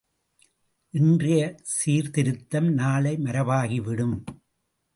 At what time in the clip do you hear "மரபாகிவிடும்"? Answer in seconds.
3.17-4.15